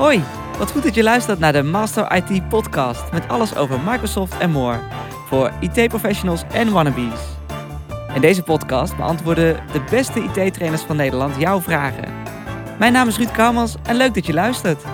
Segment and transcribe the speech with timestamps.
[0.00, 0.22] Hoi,
[0.58, 4.50] wat goed dat je luistert naar de Master IT podcast met alles over Microsoft en
[4.50, 4.78] more.
[5.26, 7.20] Voor IT-professionals en wannabes.
[8.14, 12.12] In deze podcast beantwoorden de beste IT-trainers van Nederland jouw vragen.
[12.78, 14.84] Mijn naam is Ruud Kouwmans en leuk dat je luistert.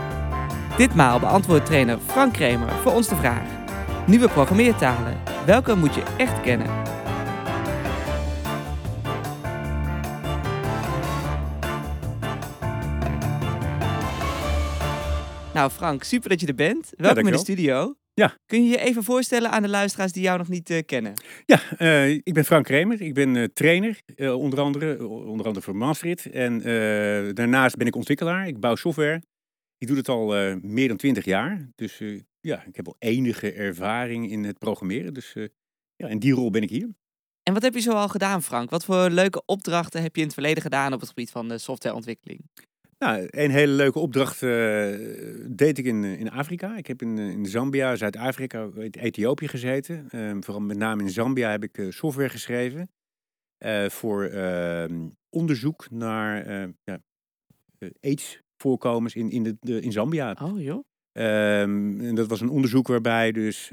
[0.76, 3.46] Ditmaal beantwoordt trainer Frank Kramer voor ons de vraag.
[4.06, 6.95] Nieuwe programmeertalen, welke moet je echt kennen?
[15.56, 16.92] Nou Frank, super dat je er bent.
[16.96, 17.94] Welkom in de studio.
[18.14, 18.38] Ja.
[18.46, 21.12] Kun je je even voorstellen aan de luisteraars die jou nog niet eh, kennen?
[21.46, 23.00] Ja, eh, ik ben Frank Kremer.
[23.00, 26.30] Ik ben eh, trainer, onder andere, onder andere voor Masterit.
[26.30, 26.58] En
[27.34, 28.46] daarnaast ben ik ontwikkelaar.
[28.46, 29.22] Ik bouw software.
[29.78, 31.68] Ik doe het al meer dan twintig jaar.
[31.74, 32.02] Dus
[32.40, 35.14] ja, ik heb al enige ervaring in het programmeren.
[35.14, 35.34] Dus
[35.96, 36.88] ja, in die rol ben ik hier.
[37.42, 38.70] En wat heb je zo al gedaan, Frank?
[38.70, 41.58] Wat voor leuke opdrachten heb je in het verleden gedaan op het gebied van de
[41.58, 42.40] softwareontwikkeling?
[42.98, 44.94] Nou, een hele leuke opdracht eh,
[45.50, 46.76] deed ik in, eh, in Afrika.
[46.76, 50.06] Ik heb in, eh, in Zambia, Zuid-Afrika, Ethiopië gezeten.
[50.10, 52.90] Ehm, vooral met name in Zambia heb ik software geschreven
[53.88, 57.00] voor ehm, onderzoek naar eh, ja,
[58.00, 60.36] AIDS-voorkomens in, in, de, de- in Zambia.
[60.42, 60.84] Oh joh.
[61.12, 63.70] Ehm, en dat was een onderzoek waarbij dus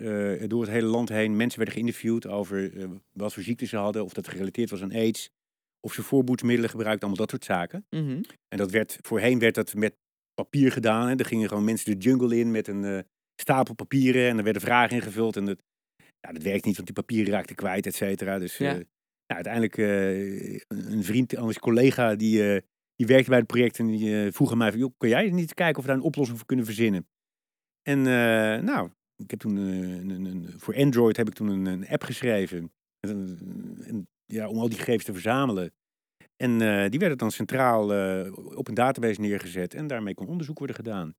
[0.47, 2.71] door het hele land heen mensen werden geïnterviewd over
[3.11, 5.29] wat voor ziekten ze hadden, of dat gerelateerd was aan AIDS,
[5.85, 7.85] of ze voorboedsmiddelen gebruikten, allemaal dat soort zaken.
[7.89, 8.21] Mhm.
[8.47, 9.95] En dat werd, voorheen werd dat met
[10.33, 11.07] papier gedaan.
[11.07, 11.15] Hè.
[11.15, 12.99] Er gingen gewoon mensen de jungle in met een eh,
[13.41, 15.35] stapel papieren en er werden vragen ingevuld.
[15.37, 15.57] En dat,
[16.19, 18.39] ja, dat werkt niet, want die papieren raakten kwijt, et cetera.
[18.39, 18.73] Dus Ja.
[18.73, 18.79] eh,
[19.25, 22.61] ja, uiteindelijk eh, een vriend, anders collega, die,
[22.95, 25.53] die werkte bij het project en die vroeg aan mij van, joh, kun jij niet
[25.53, 27.07] kijken of we daar een oplossing voor kunnen verzinnen?
[27.89, 28.01] En
[28.65, 28.89] nou,
[29.23, 32.71] ik heb toen een, een, een- voor Android heb ik toen een, een app geschreven.
[34.25, 35.73] Ja, om al die gegevens te verzamelen.
[36.37, 40.57] En eh, die werden dan centraal eh, op een database neergezet en daarmee kon onderzoek
[40.57, 41.15] worden gedaan.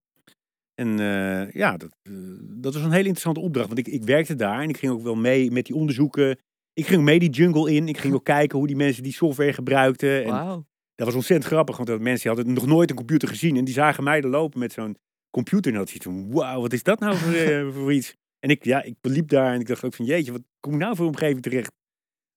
[0.74, 1.96] En eh, ja, dat,
[2.40, 5.02] dat was een hele interessante opdracht, want ik, ik werkte daar en ik ging ook
[5.02, 6.38] wel mee met die onderzoeken.
[6.72, 9.52] Ik ging mee die jungle in, ik ging ook kijken hoe die mensen die software
[9.52, 10.24] gebruikten.
[10.24, 10.66] En Wauw.
[10.94, 13.74] dat was ontzettend grappig, want dat mensen hadden nog nooit een computer gezien en die
[13.74, 14.96] zagen mij er lopen met zo'n
[15.30, 15.72] computer.
[15.72, 18.14] En dat je van, wauw, wat is dat nou voor, voor iets?
[18.38, 20.78] En ik, ja, ik liep daar en ik dacht ook van, jeetje, wat kom ik
[20.78, 21.72] nou voor omgeving terecht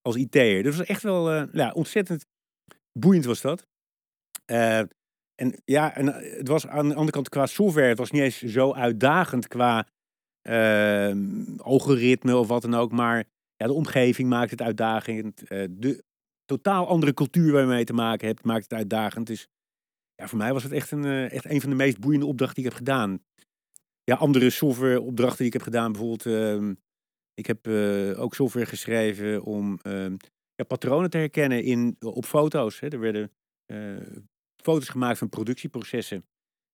[0.08, 0.64] als IT'er?
[0.64, 2.26] Dat was echt wel, eh, ja, ontzettend
[3.00, 3.68] boeiend was dat.
[4.46, 4.80] Eh,
[5.36, 8.22] en ja, en eh, het was aan de andere kant qua software, het was niet
[8.22, 9.88] eens zo uitdagend qua
[10.42, 13.24] ehm, algoritme of wat dan ook, maar
[13.56, 15.48] ja, de omgeving maakt het uitdagend.
[15.70, 16.04] de
[16.46, 19.28] totaal andere cultuur waar je mee te maken hebt, maakt het uitdagend.
[19.28, 19.48] Dus
[20.16, 22.66] ja, voor mij was het echt een, echt een van de meest boeiende opdrachten die
[22.66, 23.24] ik heb gedaan.
[24.04, 26.74] Ja, andere software opdrachten die ik heb gedaan, bijvoorbeeld, ehm,
[27.38, 30.16] ik heb eh, ook software geschreven om ehm,
[30.56, 32.80] ja, patronen te herkennen in, op foto's.
[32.80, 32.88] Hè.
[32.88, 33.32] Er werden
[33.66, 33.98] eh,
[34.64, 36.26] foto's gemaakt van productieprocessen.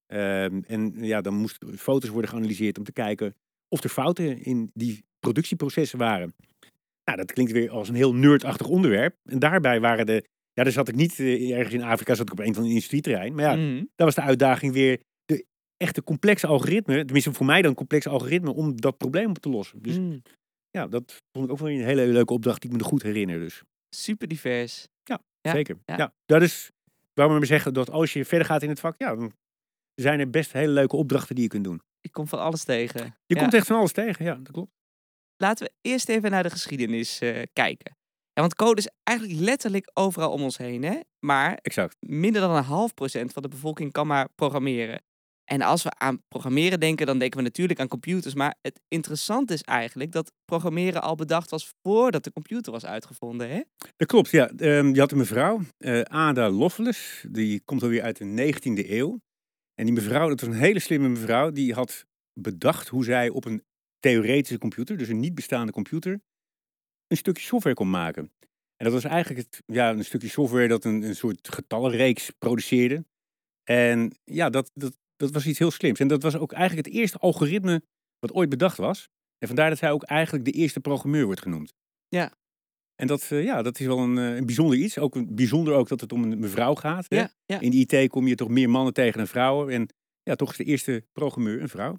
[0.05, 3.35] Ehm, en ja, dan moesten foto's worden geanalyseerd om te kijken
[3.67, 6.33] of er fouten in die productieprocessen waren.
[7.03, 9.15] Nou, dat klinkt weer als een heel nerdachtig onderwerp.
[9.23, 10.23] En daarbij waren de.
[10.53, 12.69] Ja, daar zat ik niet eh, ergens in Afrika, zat ik op een van de
[12.69, 13.33] industrieterrein.
[13.35, 13.75] Maar ja, Mhm.
[13.95, 15.01] dat was de uitdaging weer.
[15.25, 15.45] De
[15.77, 19.81] echte complexe algoritme, tenminste voor mij dan complexe algoritme, om dat probleem op te lossen.
[19.81, 20.21] Dus Mm.
[20.77, 23.03] Ja, dat vond ik ook wel een hele leuke opdracht die ik me nog goed
[23.03, 23.39] herinner.
[23.39, 24.87] Dus Super divers.
[25.03, 25.77] Ja, zeker.
[25.85, 25.97] ja.
[25.97, 26.13] Ja.
[26.25, 26.71] dat is
[27.13, 29.33] waarom we zeggen dat als je verder gaat in het vak, ja, dan
[29.95, 31.81] zijn er best hele leuke opdrachten die je kunt doen.
[32.01, 33.15] Ik kom van alles tegen.
[33.25, 33.41] Je Ja.
[33.41, 34.71] komt echt van alles tegen, ja, dat klopt.
[35.37, 37.97] Laten we eerst even naar de geschiedenis eh, kijken.
[38.33, 40.99] Ja, want code is eigenlijk letterlijk overal om ons heen, hè?
[41.19, 41.95] Maar Exact.
[41.99, 45.01] minder dan een half procent van de bevolking kan maar programmeren.
[45.43, 48.33] En als we aan programmeren denken, dan denken we natuurlijk aan computers.
[48.33, 53.49] Maar het interessante is eigenlijk dat programmeren al bedacht was voordat de computer was uitgevonden,
[53.49, 53.61] hè?
[53.95, 54.49] Dat klopt, ja.
[54.49, 59.19] Ehm, je had een mevrouw, eh, Ada Lovelace, die komt alweer uit de 19e eeuw.
[59.73, 62.05] En die mevrouw, dat was een hele slimme mevrouw, die had
[62.39, 63.63] bedacht hoe zij op een
[63.99, 66.21] theoretische computer, dus een niet bestaande computer,
[67.07, 68.31] een stukje software kon maken.
[68.75, 73.05] En dat was eigenlijk het, ja, een stukje software dat een, een soort getallenreeks produceerde.
[73.63, 75.99] En ja, dat, dat, dat was iets heel slims.
[75.99, 77.81] En dat was ook eigenlijk het eerste algoritme
[78.19, 79.09] wat ooit bedacht was.
[79.37, 81.73] En vandaar dat zij ook eigenlijk de eerste programmeur wordt genoemd.
[82.07, 82.33] Ja.
[82.95, 84.97] En dat, eh, ja, dat is wel een, eh, een bijzonder iets.
[84.97, 87.05] Ook een- bijzonder ook dat het om een mevrouw gaat.
[87.09, 87.15] Hè?
[87.17, 87.59] Ja, ja.
[87.59, 89.69] In de IT kom je toch meer mannen tegen dan vrouwen.
[89.73, 89.87] En
[90.23, 91.97] ja, toch is de eerste programmeur een vrouw.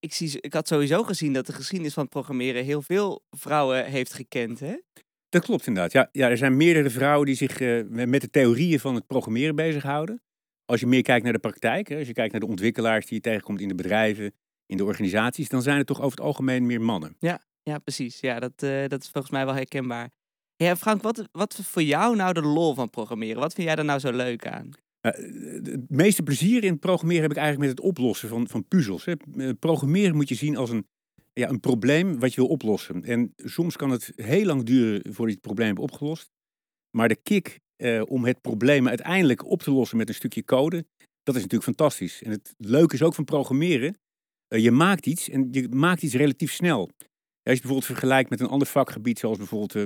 [0.00, 3.84] Ik, zie, ik had sowieso gezien dat de geschiedenis van het programmeren heel veel vrouwen
[3.84, 4.76] heeft gekend, hè?
[5.28, 5.92] Dat klopt inderdaad.
[5.92, 9.56] Ja, ja, er zijn meerdere vrouwen die zich eh, met de theorieën van het programmeren
[9.56, 10.22] bezighouden.
[10.68, 13.14] Als je meer kijkt naar de praktijk, hè, als je kijkt naar de ontwikkelaars die
[13.14, 14.32] je tegenkomt in de bedrijven,
[14.66, 17.16] in de organisaties, dan zijn het toch over het algemeen meer mannen.
[17.18, 18.20] Ja, precies.
[18.20, 20.10] Ja, dat, eh, dat is volgens mij wel herkenbaar.
[20.56, 23.40] Ja, Frank, wat, wat voor jou nou de lol van programmeren?
[23.40, 24.70] Wat vind jij er nou zo leuk aan?
[25.02, 25.12] Uh,
[25.62, 29.04] het meeste plezier in programmeren heb ik eigenlijk met het oplossen van, van puzzels.
[29.04, 29.12] Hè.
[29.36, 30.86] Eh, programmeren moet je zien als een,
[31.32, 33.04] ja, een probleem wat je wil oplossen.
[33.04, 36.30] En soms kan het heel lang duren voordat je het probleem hebt opgelost.
[36.90, 40.84] Maar de kick uh, om het probleem uiteindelijk op te lossen met een stukje code,
[41.22, 42.22] dat is natuurlijk fantastisch.
[42.22, 43.98] En het leuke is ook van programmeren,
[44.54, 46.80] uh, je maakt iets en je maakt iets relatief snel.
[46.80, 49.84] Als je bijvoorbeeld vergelijkt met een ander vakgebied, zoals bijvoorbeeld uh,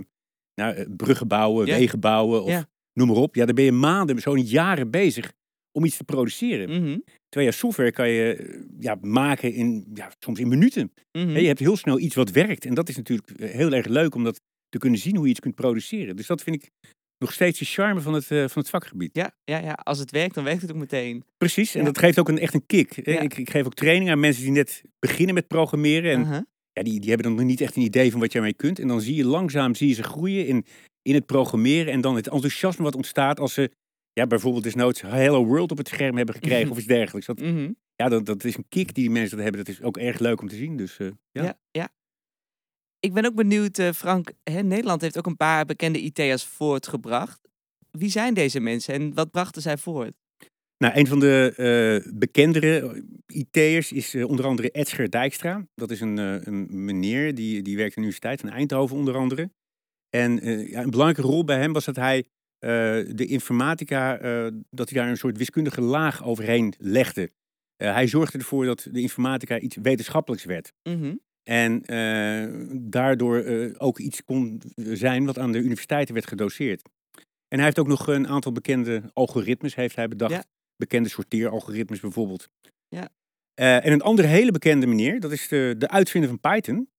[0.60, 1.76] nou, bruggen bouwen, Ja.
[1.76, 2.68] wegen bouwen of Ja.
[2.92, 3.34] noem maar op.
[3.34, 5.32] Ja, dan ben je maanden, zo niet jaren bezig
[5.78, 6.68] om iets te produceren.
[7.28, 10.92] Terwijl je software kan je eh, ja, maken in, ja, soms in minuten.
[11.18, 11.28] mhm.
[11.30, 12.64] Je hebt heel snel iets wat werkt.
[12.64, 15.30] En dat is natuurlijk eh, heel erg leuk om dat te kunnen zien hoe je
[15.30, 16.16] iets kunt produceren.
[16.16, 16.70] Dus dat vind ik
[17.22, 19.10] nog steeds de charme van het, eh, van het vakgebied.
[19.16, 21.24] Ja, ja, ja, als het werkt, dan werkt het ook meteen.
[21.38, 21.86] Precies, en Ja.
[21.86, 23.06] dat geeft ook een, echt een kick.
[23.06, 23.20] Ja.
[23.20, 26.12] Ik, ik geef ook training aan mensen die net beginnen met programmeren.
[26.12, 26.44] En Aha.
[26.72, 28.78] ja, die, die hebben dan nog niet echt een idee van wat je ermee kunt.
[28.78, 30.64] En dan zie je langzaam zie je ze groeien in,
[31.02, 31.92] in het programmeren.
[31.92, 33.70] En dan het enthousiasme wat ontstaat als ze
[34.12, 37.26] ja, bijvoorbeeld desnoods Hello World op het scherm hebben gekregen of iets dergelijks.
[37.26, 37.70] Dat, Mhm.
[37.96, 39.64] ja, dat, dat is een kick die die mensen dat hebben.
[39.64, 40.76] Dat is ook erg leuk om te zien.
[40.76, 41.42] Dus eh, ja.
[41.42, 41.58] Ja.
[41.70, 41.88] ja,
[43.02, 44.32] Ik ben ook benieuwd, eh, Frank.
[44.42, 47.40] Hè, Nederland heeft ook een paar bekende IT'ers voortgebracht.
[47.90, 50.12] Wie zijn deze mensen en wat brachten zij voort?
[50.78, 55.66] Nou, een van de eh, bekendere IT'ers is eh, onder andere Edsger Dijkstra.
[55.74, 59.16] Dat is een, eh, een meneer die, die werkt aan de Universiteit van Eindhoven onder
[59.16, 59.50] andere.
[60.16, 62.24] En eh, ja, een belangrijke rol bij hem was dat hij
[62.58, 62.70] eh,
[63.08, 67.30] de informatica, eh, dat hij daar een soort wiskundige laag overheen legde.
[67.76, 70.72] Eh, hij zorgde ervoor dat de informatica iets wetenschappelijks werd.
[70.82, 71.14] Mhm.
[71.42, 76.82] En eh, daardoor eh, ook iets kon zijn wat aan de universiteiten werd gedoseerd.
[77.48, 80.32] En hij heeft ook nog een aantal bekende algoritmes heeft hij bedacht.
[80.32, 80.44] Ja.
[80.76, 82.48] Bekende sorteeralgoritmes bijvoorbeeld.
[82.88, 83.08] Ja.
[83.54, 86.90] Eh, en een andere hele bekende meneer, dat is de, de uitvinder van Python.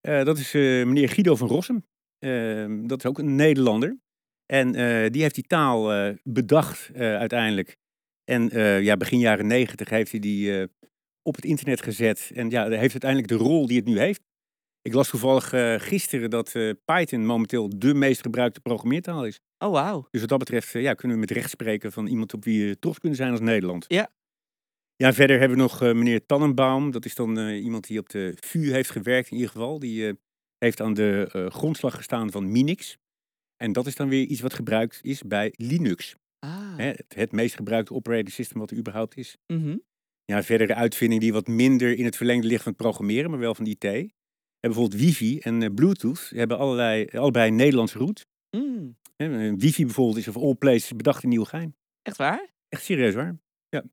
[0.00, 1.86] Dat is meneer Guido van Rossum.
[2.18, 3.98] Eh, dat is ook een Nederlander.
[4.46, 4.72] En
[5.12, 7.76] die heeft die taal bedacht uiteindelijk.
[8.24, 8.48] En
[8.82, 10.68] ja, begin jaren negentig heeft hij die
[11.22, 12.30] op het internet gezet.
[12.34, 14.22] En ja, heeft uiteindelijk de rol die het nu heeft.
[14.82, 19.40] Ik las toevallig eh, gisteren dat eh, Python momenteel de meest gebruikte programmeertaal is.
[19.58, 20.06] Oh, wauw.
[20.10, 22.78] Dus wat dat betreft ja, kunnen we met recht spreken van iemand op wie we
[22.78, 23.84] trots kunnen zijn als Nederland.
[23.88, 24.10] Ja.
[24.96, 26.90] Ja, verder hebben we nog eh, meneer Tannenbaum.
[26.90, 29.78] Dat is dan eh, iemand die op de VU heeft gewerkt in ieder geval.
[29.78, 30.12] Die eh,
[30.58, 32.96] heeft aan de eh, grondslag gestaan van Minix.
[33.56, 36.16] En dat is dan weer iets wat gebruikt is bij Linux.
[36.38, 36.76] Ah.
[36.76, 39.36] Hè, het, het meest gebruikte operating system wat er überhaupt is.
[39.46, 39.76] Mhm.
[40.32, 43.54] Ja, verdere uitvinding die wat minder in het verlengde ligt van het programmeren, maar wel
[43.54, 43.84] van IT.
[43.84, 44.10] En
[44.60, 48.24] bijvoorbeeld wifi en eh, bluetooth hebben allerlei, allebei een Nederlandse route.
[48.56, 48.96] Mm.
[49.16, 51.76] Eh, wifi bijvoorbeeld is of all places bedacht in Nieuwegein.
[52.02, 52.52] Echt waar?
[52.68, 53.38] Echt serieus waar.
[53.68, 53.84] Ja.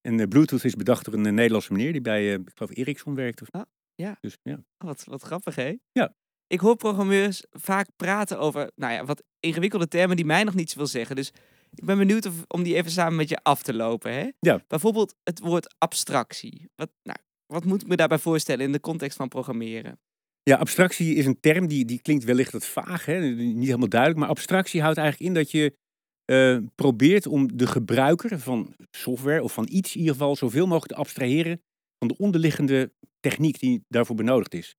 [0.00, 3.42] En eh, bluetooth is bedacht door een Nederlandse meneer die bij, ik geloof, Ericsson werkt.
[3.42, 3.50] Of...
[3.50, 3.62] Ah,
[3.94, 4.18] ja.
[4.20, 4.54] Dus ja.
[4.54, 5.76] Oh, Wat, wat grappig, hè?
[5.92, 6.14] Ja.
[6.46, 10.74] Ik hoor programmeurs vaak praten over, nou ja, wat ingewikkelde termen die mij nog niets
[10.74, 11.16] wil zeggen.
[11.16, 11.32] Dus
[11.74, 14.30] ik ben benieuwd of, om die even samen met je af te lopen, hè?
[14.40, 14.64] Ja.
[14.68, 16.70] Bijvoorbeeld het woord abstractie.
[16.74, 19.98] Wat, nou, wat moet ik me daarbij voorstellen in de context van programmeren?
[20.42, 23.20] Ja, abstractie is een term die, die klinkt wellicht wat vaag, hè?
[23.30, 24.20] niet helemaal duidelijk.
[24.20, 25.76] Maar abstractie houdt eigenlijk in dat je
[26.24, 30.92] eh, probeert om de gebruiker van software of van iets in ieder geval zoveel mogelijk
[30.92, 31.62] te abstraheren
[31.98, 34.76] van de onderliggende techniek die daarvoor benodigd is.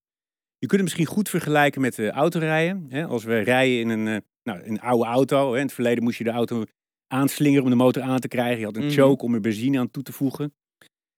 [0.58, 2.86] Je kunt het misschien goed vergelijken met uh, autorijden.
[2.90, 3.06] Hè?
[3.06, 5.52] Als we rijden in een, uh, nou, een oude auto.
[5.52, 5.58] Hè?
[5.58, 6.64] In het verleden moest je de auto
[7.08, 8.60] aanslingeren om de motor aan te krijgen.
[8.60, 8.94] Je had een Mhm.
[8.94, 10.54] choke om er benzine aan toe te voegen.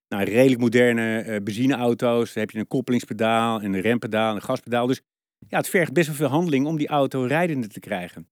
[0.08, 2.34] Nou, redelijk moderne uh, benzineauto's.
[2.34, 4.88] Heb je een koppelingspedaal, en een rempedaal, een gaspedaal.
[4.88, 5.02] Dus
[5.48, 8.30] ja, het vergt best wel veel handeling om die auto rijdende te krijgen.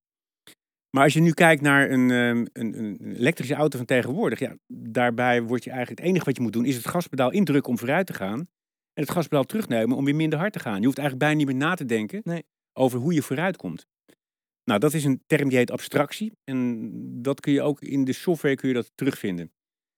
[0.89, 4.55] Maar als je nu kijkt naar een, um, een, een, elektrische auto van tegenwoordig, ja,
[4.73, 7.77] daarbij wordt je eigenlijk het enige wat je moet doen, is het gaspedaal indrukken om
[7.77, 8.39] vooruit te gaan.
[8.93, 10.79] En het gaspedaal terugnemen om weer minder hard te gaan.
[10.79, 12.43] Je hoeft eigenlijk bijna niet meer na te denken nee.
[12.73, 13.85] over hoe je vooruit komt.
[14.65, 16.31] Nou, dat is een term die heet abstractie.
[16.43, 16.91] En
[17.21, 19.51] dat kun je ook in de software kun je dat terugvinden.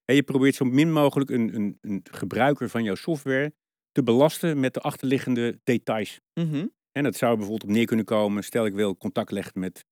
[0.05, 3.53] En je probeert zo min mogelijk een, een, een gebruiker van jouw software
[3.91, 6.21] te belasten met de achterliggende details.
[6.33, 6.71] Mm -hmm.
[6.91, 9.85] En dat zou bijvoorbeeld op neer kunnen komen, stel ik wil contact leggen met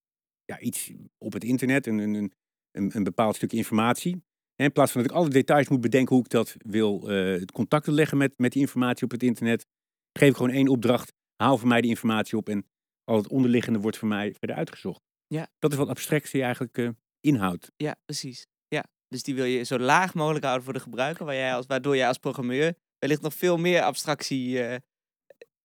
[0.46, 2.34] ja, iets op het internet, een, een,
[2.72, 4.24] een, een bepaald stuk informatie.
[4.56, 7.40] En in plaats van dat ik alle details moet bedenken hoe ik dat wil, uh,
[7.40, 9.66] het contact leggen met, met die informatie op het internet,
[10.14, 12.66] geef ik gewoon één opdracht, haal voor mij die informatie op en
[13.06, 15.02] al het onderliggende wordt voor mij verder uitgezocht.
[15.28, 15.48] Ja.
[15.60, 17.72] Dat is wat abstractie eigenlijk uh, inhoudt.
[17.76, 18.48] Ja, precies.
[18.68, 18.86] Ja.
[19.08, 21.96] Dus die wil je zo laag mogelijk houden voor de gebruiker, waar jij als, waardoor
[21.96, 24.76] jij als programmeur wellicht nog veel meer abstractie uh,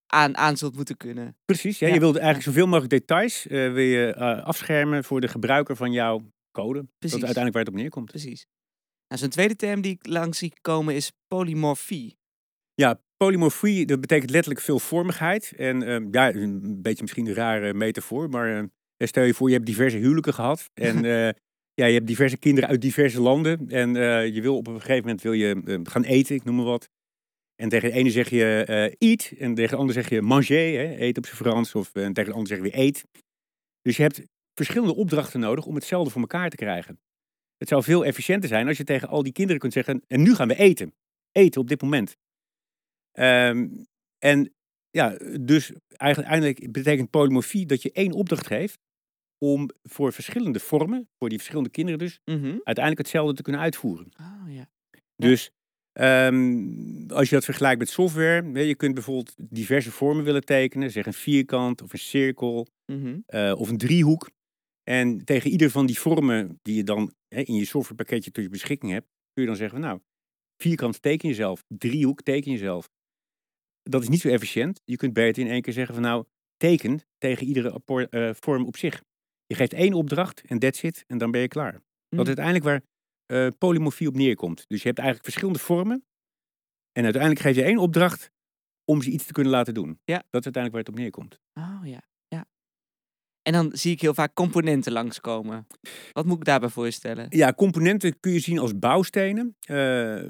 [0.07, 1.37] aan, aan zult moeten kunnen.
[1.45, 1.95] Precies, ja, ja.
[1.95, 6.33] je wilt eigenlijk zoveel mogelijk details uh, wil je afschermen voor de gebruiker van jouw
[6.53, 6.79] code.
[6.79, 7.21] Precies.
[7.21, 8.11] Dat is uiteindelijk waar het op neerkomt.
[8.11, 8.47] Precies.
[9.09, 12.19] Nou, Zo'n tweede term die ik langs zie komen is polymorfie.
[12.75, 15.53] Ja, polymorfie, dat betekent letterlijk veelvormigheid.
[15.57, 18.63] En uh, ja, een beetje misschien een rare metafoor, maar uh,
[18.99, 20.71] stel je voor, je hebt diverse huwelijken gehad.
[20.75, 21.29] En uh,
[21.81, 23.69] ja, je hebt diverse kinderen uit diverse landen.
[23.69, 26.57] En eh, je wil op een gegeven moment wil je eh, gaan eten, ik noem
[26.57, 26.89] maar wat.
[27.55, 29.33] En tegen de ene zeg je eh eat.
[29.39, 31.75] En tegen de ander zeg je manger, hè, eet op zijn Frans.
[31.75, 33.05] Of eh, tegen de ander zeg je weer eet.
[33.83, 34.23] Dus je hebt
[34.55, 37.01] verschillende opdrachten nodig om hetzelfde voor elkaar te krijgen.
[37.57, 40.35] Het zou veel efficiënter zijn als je tegen al die kinderen kunt zeggen: En nu
[40.35, 40.95] gaan we eten.
[41.33, 42.17] Eten op dit moment.
[43.13, 43.69] Ehm,
[44.19, 44.55] en
[44.91, 48.79] ja, dus eigenlijk, eigenlijk betekent polymorfie dat je één opdracht geeft
[49.39, 52.45] om voor verschillende vormen, voor die verschillende kinderen dus, Mhm.
[52.47, 54.07] uiteindelijk hetzelfde te kunnen uitvoeren.
[54.21, 54.69] Oh ja.
[55.17, 55.51] Dus
[55.93, 61.07] ehm, als je dat vergelijkt met software, je kunt bijvoorbeeld diverse vormen willen tekenen, zeg
[61.07, 63.19] een vierkant of een cirkel Mhm.
[63.27, 64.31] eh, of een driehoek.
[64.83, 68.51] En tegen ieder van die vormen die je dan hè, in je softwarepakketje tot je
[68.51, 70.01] beschikking hebt, kun je dan zeggen, van, nou,
[70.63, 72.89] vierkant teken je zelf, driehoek teken je zelf.
[73.83, 74.81] Dat is niet zo efficiënt.
[74.85, 76.25] Je kunt beter in één keer zeggen van nou,
[76.57, 79.03] teken tegen iedere eh, vorm op zich.
[79.47, 81.73] Je geeft één opdracht en that's it, en dan ben je klaar.
[81.73, 82.21] Dat Mm.
[82.21, 82.83] is uiteindelijk waar
[83.27, 84.65] eh, polymorfie op neerkomt.
[84.69, 86.05] Dus je hebt eigenlijk verschillende vormen.
[86.93, 88.31] En uiteindelijk geef je één opdracht
[88.85, 90.01] om ze iets te kunnen laten doen.
[90.05, 90.17] Ja.
[90.31, 91.39] Dat is uiteindelijk waar het op neerkomt.
[91.55, 92.03] Oh ja.
[93.51, 95.67] En dan zie ik heel vaak componenten langskomen.
[96.13, 97.27] Wat moet ik daarbij voorstellen?
[97.29, 99.57] Ja, componenten kun je zien als bouwstenen.
[99.61, 100.23] Eh,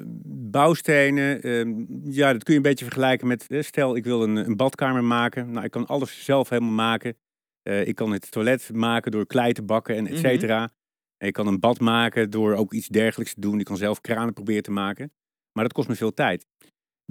[0.50, 4.37] bouwstenen, ehm, ja, dat kun je een beetje vergelijken met, eh, stel ik wil een,
[4.37, 5.50] een badkamer maken.
[5.50, 7.17] Nou, ik kan alles zelf helemaal maken.
[7.62, 10.21] Eh, ik kan het toilet maken door klei te bakken en et Mhm.
[10.21, 10.71] cetera.
[11.19, 13.59] Ik kan een bad maken door ook iets dergelijks te doen.
[13.59, 15.12] Ik kan zelf kranen proberen te maken.
[15.53, 16.47] Maar dat kost me veel tijd.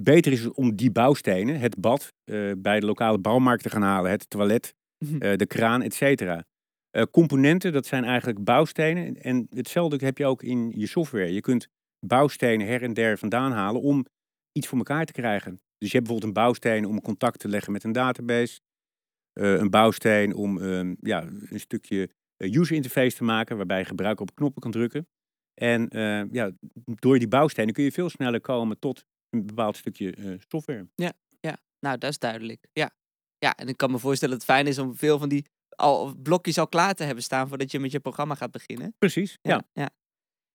[0.02, 2.12] Beter is het om die bouwstenen, het bad,
[2.58, 4.10] bij de lokale bouwmarkt te gaan halen.
[4.10, 5.22] Het toilet, Mhm.
[5.22, 6.44] eh, de kraan, et cetera.
[6.90, 9.16] Eh, componenten, dat zijn eigenlijk bouwstenen.
[9.22, 11.32] En hetzelfde heb je ook in je software.
[11.32, 11.68] Je kunt
[12.06, 14.06] bouwstenen her en der vandaan halen om
[14.52, 15.50] iets voor elkaar te krijgen.
[15.50, 18.60] Dus je hebt bijvoorbeeld een bouwsteen om contact te leggen met een database.
[19.32, 24.22] Eh, een bouwsteen om ehm, ja, een stukje user interface te maken, waarbij je gebruiker
[24.22, 25.08] op knoppen kan drukken.
[25.54, 25.88] En
[26.32, 26.50] ja,
[26.84, 30.88] door die bouwstenen kun je veel sneller komen tot een bepaald stukje software.
[31.80, 32.66] Nou, dat is duidelijk.
[32.72, 32.90] Ja.
[33.40, 36.14] Ja, en ik kan me voorstellen dat het fijn is om veel van die al,
[36.22, 38.94] blokjes al klaar te hebben staan voordat je met je programma gaat beginnen.
[38.98, 39.62] Precies, ja.
[39.72, 39.90] ja.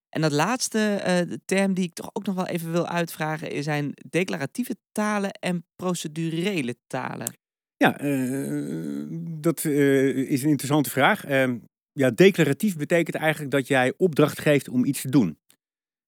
[0.10, 3.63] En dat laatste eh, term die ik toch ook nog wel even wil uitvragen is
[3.63, 7.34] zijn declaratieve talen en procedurele talen.
[7.77, 9.06] Ja, eh,
[9.39, 11.25] dat eh, is een interessante vraag.
[11.25, 11.58] Ehm,
[11.92, 15.38] ja, declaratief betekent eigenlijk dat jij opdracht geeft om iets te doen.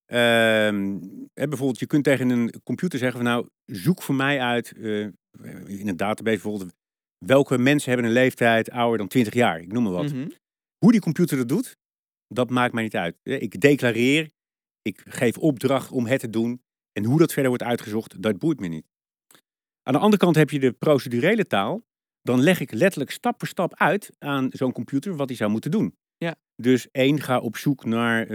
[0.06, 0.98] Ehm,
[1.34, 4.74] hè, bijvoorbeeld, je kunt tegen een computer zeggen van nou, zoek voor mij uit
[5.68, 6.74] in een database bijvoorbeeld
[7.26, 9.62] welke mensen hebben een leeftijd ouder dan 20 jaar.
[9.62, 10.14] Ik noem maar wat.
[10.14, 10.30] Mhm.
[10.78, 11.78] Hoe die computer dat doet,
[12.28, 13.18] dat maakt mij niet uit.
[13.24, 14.30] Eh, Ik declareer,
[14.82, 16.62] ik geef opdracht om het te doen.
[16.92, 18.86] En hoe dat verder wordt uitgezocht, dat boeit me niet.
[19.84, 21.86] Aan de andere kant heb je de procedurele taal.
[22.22, 25.72] Dan leg ik letterlijk stap voor stap uit aan zo'n computer wat hij zou moeten
[25.72, 25.96] doen.
[26.18, 26.36] Ja.
[26.56, 28.28] Dus één, ga op zoek naar eh,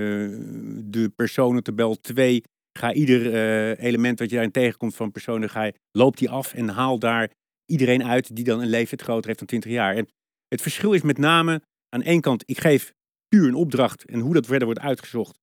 [0.85, 2.01] de personentabel.
[2.01, 2.43] Twee,
[2.73, 6.55] ga ieder eh, element wat je daarin tegenkomt van personen, ga je, loop die af
[6.55, 7.31] en haal daar
[7.67, 9.97] iedereen uit die dan een leeftijd groter heeft dan 20 jaar.
[9.97, 10.09] En
[10.49, 12.93] het verschil is met name aan één kant, ik geef
[13.29, 15.39] puur een opdracht en hoe dat verder wordt uitgezocht,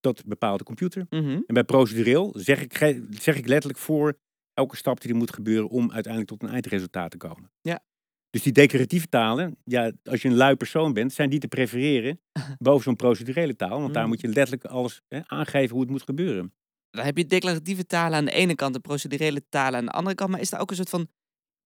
[0.00, 1.06] dat bepaalt de computer.
[1.10, 1.40] Mhm.
[1.46, 2.76] En bij procedureel zeg ik,
[3.10, 4.18] zeg ik letterlijk voor
[4.54, 7.50] elke stap die er moet gebeuren om uiteindelijk tot een eindresultaat te komen.
[7.60, 7.82] Ja.
[8.30, 12.20] Dus die declaratieve talen, ja, als je een lui persoon bent, zijn die te prefereren
[12.58, 13.80] boven zo'n procedurele taal.
[13.80, 14.08] Want daar Mm.
[14.08, 16.52] moet je letterlijk alles hè, aangeven hoe het moet gebeuren.
[16.90, 20.14] Dan heb je declaratieve talen aan de ene kant en procedurele talen aan de andere
[20.14, 20.30] kant.
[20.30, 21.08] Maar is daar ook een soort van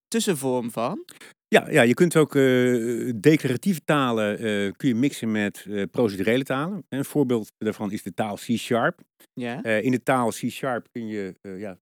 [0.09, 1.05] tussenvorm van?
[1.49, 6.45] Ja, ja je kunt ook eh, declaratieve talen eh, kun je mixen met eh, procedurele
[6.45, 6.85] talen.
[6.89, 9.01] Een voorbeeld daarvan is de taal C-sharp.
[9.33, 9.63] Ja.
[9.63, 11.79] In de taal C-sharp kun je ja,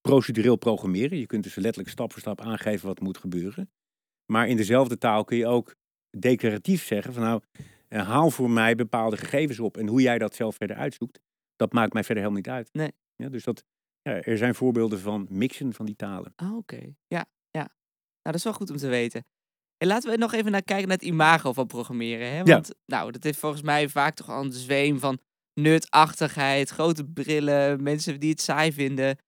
[0.00, 1.18] procedureel programmeren.
[1.18, 3.70] Je kunt dus letterlijk stap voor stap aangeven wat moet gebeuren.
[4.32, 5.74] Maar in dezelfde taal kun je ook
[6.18, 7.42] declaratief zeggen van nou,
[7.88, 9.76] eh, haal voor mij bepaalde gegevens op.
[9.76, 11.20] En hoe jij dat zelf verder uitzoekt,
[11.56, 12.68] dat maakt mij verder helemaal niet uit.
[12.72, 12.92] Nee.
[13.16, 13.64] Ja, dus dat,
[14.02, 16.32] ja, er zijn voorbeelden van mixen van die talen.
[16.36, 16.94] Ah, oké.
[17.06, 17.60] Ja, ja.
[17.60, 17.68] Nou,
[18.22, 19.24] dat is wel goed om te weten.
[19.76, 22.30] En laten we nog even naar kijken naar het imago van programmeren.
[22.30, 22.36] Hè?
[22.36, 22.42] Ja.
[22.42, 25.18] Want nou, dat heeft volgens mij vaak toch al een zweem van
[25.60, 29.18] nutachtigheid, grote brillen, mensen die het saai vinden.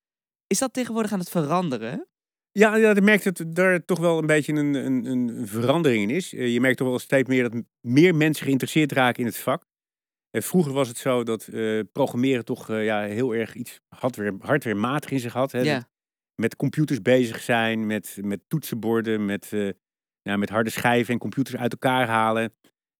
[0.47, 2.07] Is dat tegenwoordig aan het veranderen?
[2.59, 6.17] Ja, ja, je merkt dat daar toch wel een beetje een, een, een verandering in
[6.17, 6.35] is.
[6.35, 9.65] Eh, Je merkt toch wel steeds meer dat meer mensen geïnteresseerd raken in het vak.
[10.31, 15.11] Eh, Vroeger was het zo dat eh, programmeren toch ja, heel erg iets hardware, hardwarematig
[15.11, 15.53] in zich had.
[15.53, 15.61] Hè?
[15.61, 15.89] Ja.
[16.35, 19.53] Met computers bezig zijn, met, met toetsenborden, met,
[20.23, 22.53] ja, met harde schijven en computers uit elkaar halen.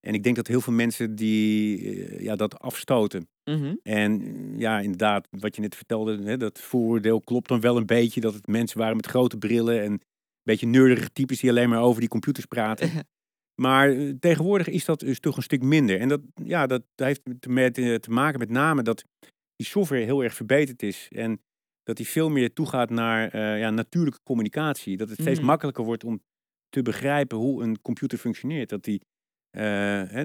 [0.07, 3.27] En ik denk dat heel veel mensen die, eh, ja, dat afstoten.
[3.43, 3.75] Mhm.
[3.83, 7.85] En mm, ja, inderdaad, wat je net vertelde, hè, dat vooroordeel klopt dan wel een
[7.85, 8.21] beetje.
[8.21, 10.01] Dat het mensen waren met grote brillen en een
[10.43, 12.89] beetje nerdige types die alleen maar over die computers praten.
[13.61, 15.99] Maar eh, tegenwoordig is dat dus toch een stuk minder.
[15.99, 19.03] En dat, ja, dat heeft te, met, eh, te maken met name dat
[19.55, 21.07] die software heel erg verbeterd is.
[21.09, 21.41] En
[21.83, 24.97] dat die veel meer toegaat naar eh, ja, natuurlijke communicatie.
[24.97, 25.45] Dat het steeds Mm.
[25.45, 26.21] makkelijker wordt om
[26.69, 28.69] te begrijpen hoe een computer functioneert.
[28.69, 29.05] Dat die, eh,
[29.59, 30.23] hè,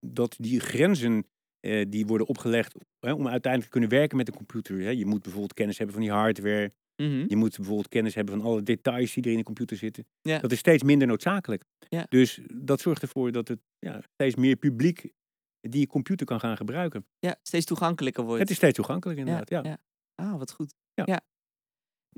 [0.00, 1.24] dat die grenzen
[1.60, 4.80] eh, die worden opgelegd hè, om uiteindelijk te kunnen werken met een computer.
[4.80, 4.90] Hè.
[4.90, 6.72] Je moet bijvoorbeeld kennis hebben van die hardware.
[6.96, 7.24] Mhm.
[7.28, 10.06] Je moet bijvoorbeeld kennis hebben van alle details die er in een computer zitten.
[10.22, 10.38] Ja.
[10.38, 11.64] Dat is steeds minder noodzakelijk.
[11.88, 12.06] Ja.
[12.08, 15.12] Dus dat zorgt ervoor dat het ja, steeds meer publiek
[15.60, 17.06] die je computer kan gaan gebruiken.
[17.18, 18.40] Ja, steeds toegankelijker wordt.
[18.40, 19.50] Het is steeds toegankelijk inderdaad.
[19.50, 19.78] Ja, ja.
[20.14, 20.74] Ah, wat goed.
[20.94, 21.20] Ja.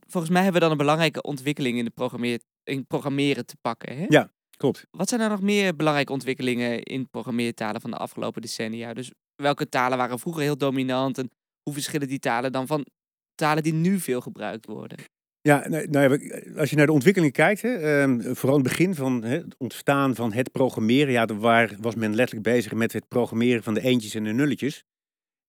[0.06, 3.96] Volgens mij hebben we dan een belangrijke ontwikkeling in, de programmeer in programmeren te pakken.
[3.96, 4.04] Hè?
[4.08, 4.32] Ja.
[4.62, 4.86] Klopt.
[4.90, 8.94] Wat zijn er nog meer belangrijke ontwikkelingen in programmeertalen van de afgelopen decennia?
[8.94, 9.10] Dus
[9.42, 11.30] welke talen waren vroeger heel dominant en
[11.62, 12.86] hoe verschillen die talen dan van
[13.34, 14.98] talen die nu veel gebruikt worden?
[15.40, 18.64] Ja, nou, nou ja, we- als je naar de ontwikkeling kijkt, hè, ehm, vooral in
[18.64, 22.72] het begin van hè, het ontstaan van het programmeren, ja, waar, was men letterlijk bezig
[22.72, 24.84] met het programmeren van de eentjes en de nulletjes.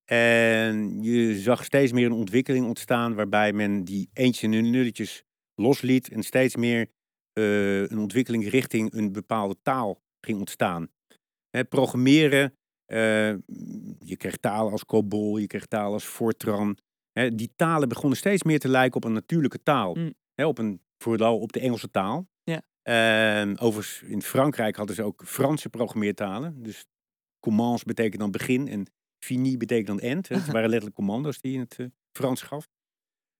[0.05, 5.23] En je zag steeds meer een ontwikkeling ontstaan waarbij men die eentjes en de nulletjes
[5.55, 6.87] losliet en steeds meer
[7.33, 10.87] eh, een ontwikkeling richting een bepaalde taal ging ontstaan.
[11.49, 13.29] Hè, programmeren, eh,
[13.99, 16.77] je kreeg talen als COBOL, je kreeg talen als Fortran.
[17.11, 19.95] Hè, die talen begonnen steeds meer te lijken op een natuurlijke taal.
[19.95, 20.13] Mm.
[20.33, 22.27] Hè, op een, vooral op de Engelse taal.
[22.43, 22.61] Ja.
[22.81, 26.63] En overigens, in Frankrijk hadden ze ook Franse programmeertalen.
[26.63, 26.85] Dus
[27.39, 28.85] commence betekent dan begin en
[29.23, 30.27] fini betekent dan end.
[30.27, 30.35] hè.
[30.35, 32.67] Het waren letterlijk commando's die in het eh, Frans gaf.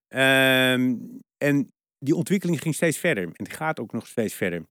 [0.08, 0.96] Ehm,
[1.38, 1.73] en
[2.04, 3.24] die ontwikkeling ging steeds verder.
[3.24, 4.66] En het gaat ook nog steeds verder.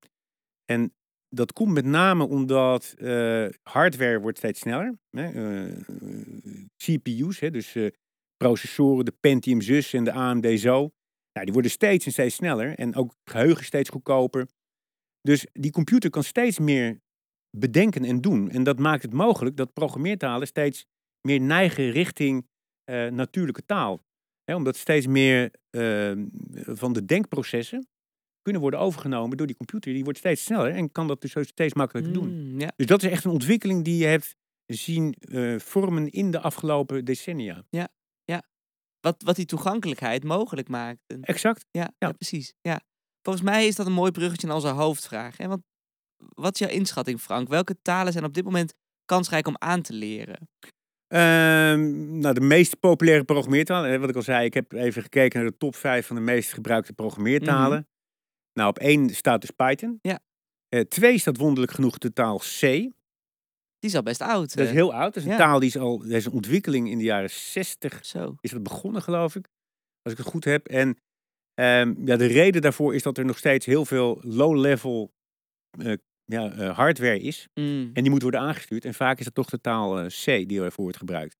[0.65, 0.95] En
[1.29, 4.99] dat komt met name omdat eh, hardware wordt steeds sneller.
[5.11, 5.27] Hè?
[5.65, 5.77] eh,
[6.77, 7.51] CPU's, hè?
[7.51, 7.87] dus eh,
[8.37, 10.93] processoren, de Pentium zus en de AMD zo.
[11.33, 12.79] Nou, die worden steeds en steeds sneller.
[12.79, 14.49] En ook geheugen steeds goedkoper.
[15.21, 17.01] Dus die computer kan steeds meer
[17.57, 18.51] bedenken en doen.
[18.51, 20.87] En dat maakt het mogelijk dat programmeertalen steeds
[21.21, 22.49] meer neigen richting
[22.85, 24.05] eh, natuurlijke taal.
[24.45, 26.13] Hè, omdat steeds meer eh,
[26.53, 27.87] van de denkprocessen
[28.43, 29.93] kunnen worden overgenomen door die computer.
[29.93, 32.51] Die wordt steeds sneller en kan dat dus steeds makkelijker doen.
[32.51, 32.73] Mm, ja.
[32.77, 37.05] Dus dat is echt een ontwikkeling die je hebt zien eh, vormen in de afgelopen
[37.05, 37.65] decennia.
[39.03, 41.01] Wat, wat die toegankelijkheid mogelijk maakt.
[41.21, 41.67] Exact.
[41.71, 41.95] Ja, ja.
[41.99, 42.13] Ja.
[42.13, 42.55] precies.
[42.61, 42.81] Ja.
[43.23, 45.37] Volgens mij is dat een mooi bruggetje naar onze hoofdvraag.
[45.37, 45.49] Hè?
[45.49, 45.63] Want
[46.17, 47.49] wat is jouw inschatting, Frank?
[47.49, 48.75] Welke talen zijn op dit moment
[49.05, 50.49] kansrijk om aan te leren?
[51.13, 55.51] Ehm, nou, de meest populaire programmeertalen, wat ik al zei, ik heb even gekeken naar
[55.51, 57.89] de top 5 van de meest gebruikte programmeertalen.
[58.53, 59.99] Nou, op één staat dus Python.
[60.03, 60.09] Mhm.
[60.09, 60.21] Ja.
[60.69, 62.61] Eh, twee staat wonderlijk genoeg de taal C.
[62.61, 64.55] Die is al best oud.
[64.55, 64.75] Dat is hè?
[64.75, 65.15] heel oud.
[65.15, 65.37] Dat is een Ja.
[65.39, 68.35] taal die is al, dat is een ontwikkeling in de jaren 60 Zo.
[68.41, 69.49] is dat begonnen, geloof ik.
[70.03, 70.67] Als ik het goed heb.
[70.69, 70.97] En
[71.55, 75.13] ehm, ja, de reden daarvoor is dat er nog steeds heel veel low-level
[75.79, 75.93] eh,
[76.33, 77.49] ja, eh, hardware is.
[77.55, 77.91] Mm.
[77.93, 78.85] En die moet worden aangestuurd.
[78.85, 81.37] En vaak is het toch de taal eh, C die ervoor wordt gebruikt.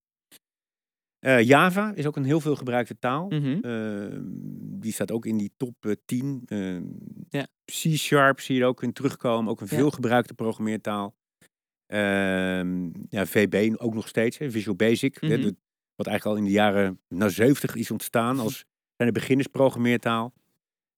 [1.19, 3.29] Eh, Java is ook een heel veel gebruikte taal.
[3.29, 3.59] Mhm.
[3.61, 4.21] Ehm,
[4.81, 6.43] die staat ook in die top eh, 10.
[6.47, 6.83] Ehm,
[7.31, 7.47] Ja.
[7.65, 9.51] C-sharp zie je ook in terugkomen.
[9.51, 11.15] Ook een veel gebruikte programmeertaal.
[11.87, 14.39] Ehm, ja, VB ook nog steeds.
[14.39, 15.17] Hè, Visual Basic.
[15.21, 15.51] hè, Mhm.
[15.95, 18.65] wat eigenlijk al in de jaren nou, 70 is ontstaan als
[18.97, 20.33] zijn de beginnersprogrammeertaal.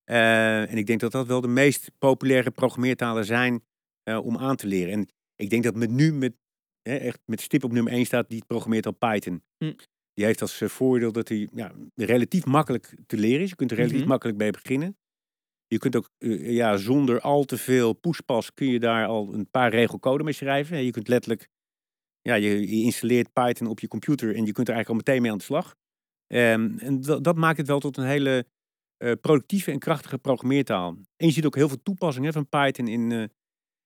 [0.05, 3.63] En ik denk dat dat wel de meest populaire programmeertalen zijn
[4.05, 4.93] eh, om aan te leren.
[4.93, 6.35] En ik denk dat met nu met,
[6.83, 9.43] hè, echt met stip op nummer 1 staat die programmeertaal Python.
[9.59, 9.73] Hm.
[10.13, 13.51] Die heeft als eh, voordeel dat hij ja, relatief makkelijk te leren is.
[13.51, 14.09] Je kunt er relatief Mhm.
[14.09, 14.97] makkelijk mee beginnen.
[15.67, 19.51] Je kunt ook eh, ja, zonder al te veel poespas kun je daar al een
[19.51, 20.77] paar regel code mee schrijven.
[20.77, 21.49] En Je kunt letterlijk,
[22.21, 25.23] ja, je, je installeert Python op je computer en je kunt er eigenlijk al meteen
[25.23, 25.75] mee aan de slag.
[26.27, 28.47] Ehm, en dat, dat maakt het wel tot een hele
[29.21, 30.89] productieve en krachtige programmeertaal.
[31.17, 33.31] En je ziet ook heel veel toepassingen van Python in,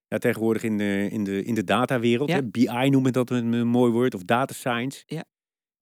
[0.09, 2.29] ja, tegenwoordig in de, in de, in de datawereld.
[2.31, 2.43] Ja.
[2.43, 5.03] BI noemen dat een, een mooi woord, of data science.
[5.07, 5.25] Ja.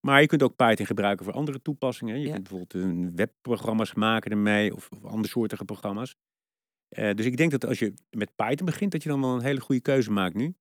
[0.07, 2.19] Maar je kunt ook Python gebruiken voor andere toepassingen.
[2.21, 2.33] Je Ja.
[2.33, 6.15] kunt bijvoorbeeld een webprogramma's maken ermee, of, of andere soortige programma's.
[6.89, 9.43] Eh, dus ik denk dat als je met Python begint, dat je dan wel een
[9.43, 10.55] hele goede keuze maakt nu.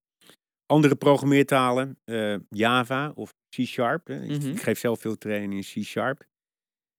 [0.66, 4.08] Andere programmeertalen, eh, Java of C-Sharp.
[4.10, 4.48] Ik- Mhm.
[4.50, 6.24] Ik geef zelf veel training in C-Sharp.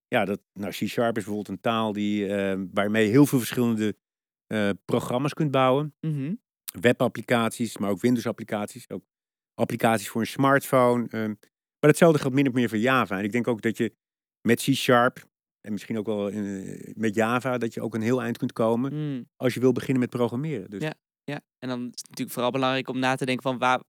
[0.08, 3.96] Ja, dat, nou, C-Sharp is bijvoorbeeld een taal die, eh, waarmee je heel veel verschillende
[4.48, 5.94] eh, programma's kunt bouwen.
[6.00, 6.34] Mhm.
[6.82, 8.90] Webapplicaties, maar ook Windows-applicaties.
[8.90, 9.04] Ook
[9.54, 11.08] applicaties voor een smartphone.
[11.10, 11.34] ehm.
[11.80, 13.18] maar hetzelfde geldt min of meer voor Java.
[13.18, 13.94] En ik denk ook dat je
[14.48, 15.26] met C-Sharp
[15.62, 18.94] en misschien ook wel eh, met Java, dat je ook een heel eind kunt komen
[18.94, 19.30] Mm.
[19.36, 20.70] als je wil beginnen met programmeren.
[20.70, 20.94] Dus Ja.
[21.24, 23.82] Ja, en dan is het natuurlijk vooral belangrijk om na te denken van waar,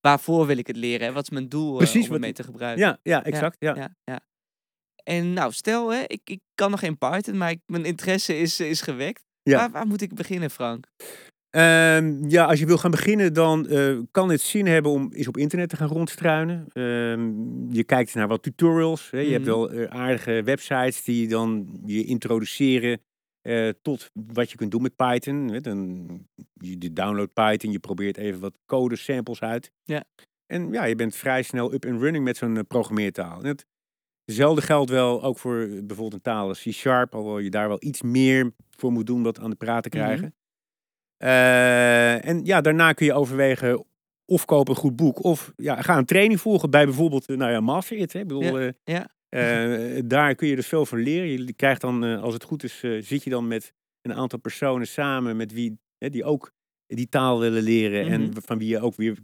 [0.00, 1.06] waarvoor wil ik het leren?
[1.06, 1.12] Hè?
[1.12, 2.86] Wat is mijn doel eh, om het mee te gebruiken?
[2.86, 3.56] ja, ja, exact.
[3.58, 4.20] Ja, ja, ja.
[5.02, 8.60] En nou, stel, hè, ik, ik kan nog geen Python, maar ik, mijn interesse is,
[8.60, 9.24] is gewekt.
[9.42, 9.56] Ja.
[9.56, 10.86] Waar, waar moet ik beginnen, Frank?
[11.50, 15.28] Ehm, ja, als je wil gaan beginnen, dan eh, kan het zin hebben om eens
[15.28, 16.66] op internet te gaan rondstruinen.
[16.72, 17.32] Ehm,
[17.72, 19.10] je kijkt naar wat tutorials.
[19.10, 19.18] Hè.
[19.18, 19.50] Je hebt Mhm.
[19.54, 23.00] wel eh, aardige websites die dan je introduceren
[23.40, 25.48] eh, tot wat je kunt doen met Python.
[25.48, 25.60] Hè.
[25.60, 26.06] Dan,
[26.54, 29.72] je download Python, je probeert even wat code samples uit.
[29.84, 30.04] Ja.
[30.46, 33.42] En ja, je bent vrij snel up and running met zo'n programmeertaal.
[33.42, 33.56] En
[34.24, 38.02] hetzelfde geldt wel ook voor bijvoorbeeld een taal als C-Sharp, alhoewel je daar wel iets
[38.02, 39.98] meer voor moet doen dat aan de praat te Mhm.
[39.98, 40.34] krijgen.
[41.20, 43.84] Eh, en ja, daarna kun je overwegen
[44.24, 47.50] of koop een goed boek of ja, ga een training volgen bij bijvoorbeeld, eh, nou
[47.52, 48.12] ja, Master It.
[48.12, 48.20] Hè.
[48.20, 49.08] Ik bedoel, ja.
[49.28, 51.28] eh, daar kun je dus veel van leren.
[51.46, 55.36] Je krijgt dan, als het goed is, zit je dan met een aantal personen samen
[55.36, 56.52] met wie die ook
[56.86, 58.12] die taal willen leren Mhm.
[58.12, 59.18] en van wie je ook weer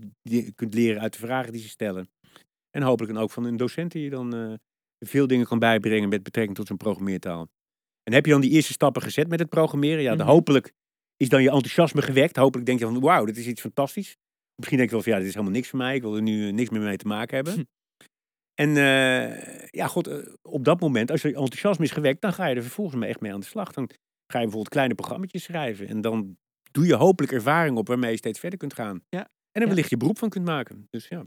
[0.54, 2.09] kunt leren uit de vragen die ze stellen.
[2.70, 4.59] En hopelijk dan ook van een docent die je dan
[4.98, 7.48] veel dingen kan bijbrengen met betrekking tot zijn programmeertaal.
[8.02, 10.35] En heb je dan die eerste stappen gezet met het programmeren, ja, dan Mhm.
[10.35, 10.72] hopelijk
[11.16, 12.37] is dan je enthousiasme gewekt.
[12.37, 14.16] Hopelijk denk je van, wauw, dit is iets fantastisch.
[14.55, 15.94] Misschien denk je wel van, ja, dit is helemaal niks voor mij.
[15.94, 17.55] Ik wil er nu eh, niks meer mee te maken hebben.
[17.55, 17.62] Hm.
[18.55, 22.46] En eh, ja, god, eh, op dat moment, als je enthousiasme is gewekt, dan ga
[22.46, 23.72] je er vervolgens mee echt mee aan de slag.
[23.72, 23.87] Dan
[24.26, 25.88] ga je bijvoorbeeld kleine programma's schrijven.
[25.88, 26.37] En dan
[26.70, 29.05] doe je hopelijk ervaring op waarmee je steeds verder kunt gaan.
[29.09, 29.68] Ja, En dan ja.
[29.68, 30.87] wellicht je beroep van kunt maken.
[30.90, 31.26] Dus ja,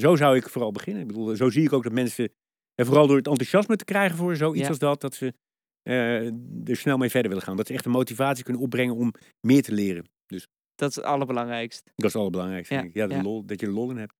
[0.00, 1.02] zo zou ik vooral beginnen.
[1.02, 2.32] Ik bedoel, zo zie ik ook dat mensen,
[2.74, 4.68] en vooral door het enthousiasme te krijgen voor zoiets Ja.
[4.68, 5.34] als dat, dat ze
[5.84, 6.26] eh,
[6.68, 7.56] er snel mee verder willen gaan.
[7.56, 9.12] Dat ze echt de motivatie kunnen opbrengen om
[9.46, 10.04] meer te leren.
[10.26, 11.82] Dus Dat is het allerbelangrijkst.
[11.84, 12.74] dat is het allerbelangrijkste.
[12.74, 13.00] Ja, denk ik.
[13.00, 13.22] Ja, de ja.
[13.22, 14.14] Lol, dat je lol in hebt.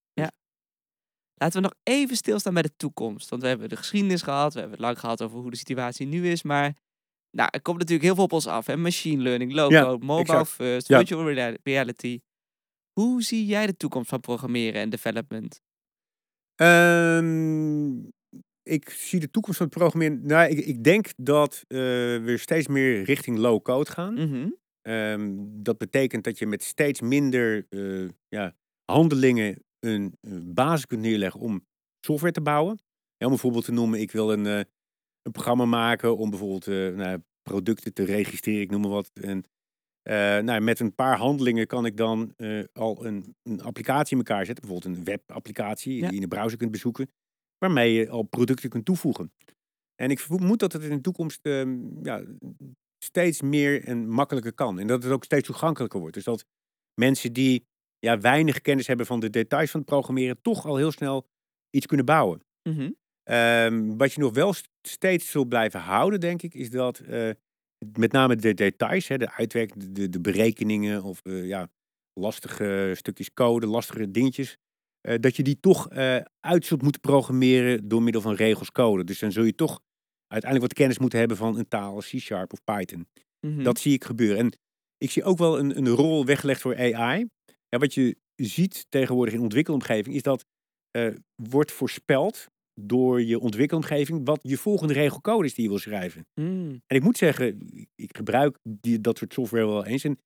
[1.36, 3.28] Laten we nog even stilstaan bij de toekomst.
[3.28, 4.52] Want we hebben de geschiedenis gehad.
[4.54, 6.42] We hebben het lang gehad over hoe de situatie nu is.
[6.42, 6.76] Maar
[7.30, 8.66] nou, er komt natuurlijk heel veel op ons af.
[8.66, 8.76] Hè?
[8.76, 10.48] Machine learning, low-code, mobile exact.
[10.50, 10.96] first, Ja.
[10.98, 12.20] virtual rea- reality.
[13.00, 15.60] Hoe zie jij de toekomst van programmeren en development?
[16.54, 17.94] Ehm,
[18.64, 20.26] ik zie de toekomst van het programmeren.
[20.26, 24.14] Nou, ik, ik denk dat eh, we steeds meer richting low-code gaan.
[24.14, 24.48] Mhm.
[24.82, 31.40] Ehm, dat betekent dat je met steeds minder eh, ja, handelingen een, basis kunt neerleggen
[31.40, 31.66] om
[32.00, 32.78] software te bouwen.
[33.16, 34.60] Ja, om een voorbeeld te noemen, ik wil een, eh,
[35.22, 39.10] een programma maken om bijvoorbeeld nou, producten te registreren, ik noem maar wat.
[39.14, 39.44] En,
[40.44, 42.34] nou, met een paar handelingen kan ik dan
[42.72, 44.66] al een, een applicatie in elkaar zetten.
[44.66, 46.00] Bijvoorbeeld een webapplicatie Ja.
[46.00, 47.08] die je in de browser kunt bezoeken.
[47.64, 49.32] Waarmee je al producten kunt toevoegen.
[49.94, 52.24] En ik vermoed dat het in de toekomst ehm, ja,
[53.04, 54.78] steeds meer en makkelijker kan.
[54.78, 56.14] En dat het ook steeds toegankelijker wordt.
[56.14, 56.44] Dus dat
[57.00, 57.66] mensen die
[57.98, 61.26] ja, weinig kennis hebben van de details van het programmeren, toch al heel snel
[61.70, 62.40] iets kunnen bouwen.
[62.68, 62.90] Mhm.
[63.22, 67.30] Ehm, wat je nog wel st- steeds zult blijven houden, denk ik, is dat eh,
[67.98, 71.68] met name de details, hè, de uitwerking, de- de, de berekeningen of eh, ja,
[72.20, 74.58] lastige stukjes code, lastige dingetjes,
[75.08, 79.04] eh, dat je die toch eh, uit zult moeten programmeren door middel van regels code.
[79.04, 79.80] Dus dan zul je toch
[80.26, 83.06] uiteindelijk wat kennis moeten hebben van een taal als C-Sharp of Python.
[83.46, 83.62] Mhm.
[83.62, 84.38] Dat zie ik gebeuren.
[84.38, 84.52] En
[84.98, 87.28] ik zie ook wel een, een rol weggelegd voor AI.
[87.68, 90.44] Ja, wat je ziet tegenwoordig in ontwikkelomgeving is dat
[90.90, 91.08] eh,
[91.42, 92.46] wordt voorspeld
[92.80, 96.26] door je ontwikkelomgeving wat je volgende regelcode is die je wil schrijven.
[96.40, 96.68] Mm.
[96.86, 100.04] En ik moet zeggen, ik- ik gebruik die, dat soort software wel eens.
[100.04, 100.18] En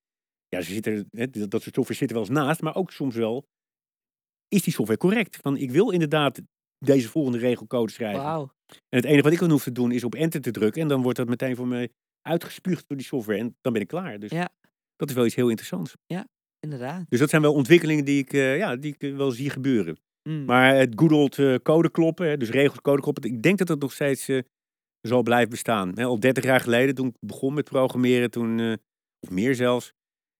[0.47, 3.15] ja, ze zitten, hè, dat soort software zit er wel eens naast, maar ook soms
[3.15, 3.45] wel
[4.49, 5.37] is die software correct.
[5.41, 6.41] Van ik wil inderdaad
[6.85, 8.21] deze volgende regelcode schrijven.
[8.89, 10.81] En het enige wat ik dan hoef te doen is op enter te drukken.
[10.81, 11.89] En dan wordt dat meteen voor mij
[12.21, 13.39] uitgespuugd door die software.
[13.39, 14.19] En dan ben ik klaar.
[14.19, 14.49] Dus Ja.
[14.95, 15.95] dat is wel iets heel interessants.
[16.59, 17.05] Inderdaad.
[17.09, 19.97] Dus dat zijn wel ontwikkelingen die ik, eh, ja, die ik eh, wel zie gebeuren.
[20.29, 20.45] Mm.
[20.45, 23.23] Maar het good old eh, code kloppen, hè, dus regels code kloppen.
[23.31, 24.29] Ik denk dat dat nog steeds
[25.01, 25.91] zal blijven bestaan.
[25.95, 28.77] Hè, al 30 jaar geleden, toen ik begon met programmeren, toen,
[29.19, 29.93] of meer zelfs.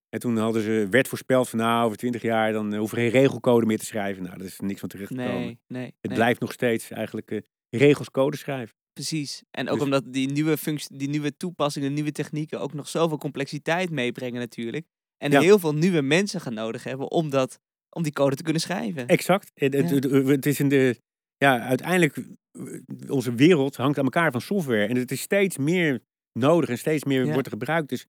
[0.09, 3.03] En toen hadden ze, werd voorspeld van nou, over 20 jaar dan uh, hoeven we
[3.03, 4.23] geen regelcode meer te schrijven.
[4.23, 5.33] Nou, daar is niks van terecht gekomen.
[5.39, 5.85] nee, nee.
[5.85, 6.15] Het nee.
[6.17, 8.75] blijft nog steeds eigenlijk eh, regels code schrijven.
[8.93, 9.43] Precies.
[9.51, 13.17] En ook Dus- omdat die nieuwe, functie, die nieuwe toepassingen, nieuwe technieken ook nog zoveel
[13.17, 14.85] complexiteit meebrengen natuurlijk.
[15.17, 15.39] En Ja.
[15.41, 19.07] heel veel nieuwe mensen gaan nodig hebben om, dat, om die code te kunnen schrijven.
[19.07, 19.51] Exact.
[19.53, 19.83] Het, Ja.
[19.83, 20.99] het, het is in de,
[21.37, 24.85] ja, uiteindelijk, eh, onze wereld hangt aan elkaar van software.
[24.85, 26.01] En het is steeds meer
[26.39, 27.31] nodig en steeds meer Ja.
[27.31, 27.89] wordt er gebruikt.
[27.89, 28.05] Dus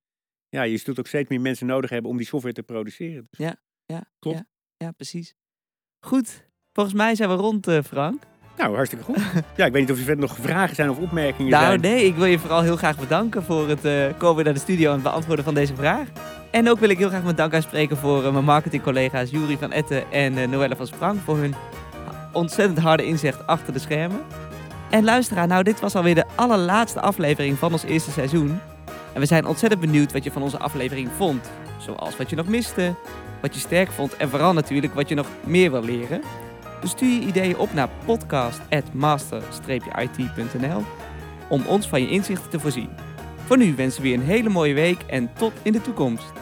[0.51, 3.27] ja, je zult ook steeds meer mensen nodig hebben om die software te produceren.
[3.31, 3.47] Dus,
[3.87, 4.37] Ja, Klopt.
[4.37, 4.45] Ja,
[4.77, 5.35] ja, precies.
[6.01, 6.49] Goed.
[6.73, 8.23] Volgens mij zijn we rond, eh, Frank.
[8.57, 9.17] Nou, hartstikke goed.
[9.57, 11.81] ja, ik weet niet of er verder nog vragen zijn of opmerkingen Nou, zijn.
[11.81, 14.89] nee, ik wil je vooral heel graag bedanken voor het eh, komen naar de studio
[14.89, 16.09] en het beantwoorden van deze vraag.
[16.51, 19.73] En ook wil ik heel graag mijn dank uitspreken voor eh, mijn marketingcollega's Juri van
[19.73, 21.55] Etten en eh, Noelle van Sprang voor hun
[22.33, 24.21] ontzettend harde inzicht achter de schermen.
[24.91, 28.61] En luisteraar, nou dit was alweer de allerlaatste aflevering van ons eerste seizoen.
[29.13, 31.51] En we zijn ontzettend benieuwd wat je van onze aflevering vond.
[31.79, 32.95] Zoals wat je nog miste,
[33.41, 36.21] wat je sterk vond en vooral natuurlijk wat je nog meer wil leren.
[36.81, 40.83] Dus stuur je ideeën op naar podcast.master-it.nl
[41.49, 42.89] om ons van je inzichten te voorzien.
[43.47, 46.33] Voor nu wensen we je een hele mooie week en tot in de toekomst.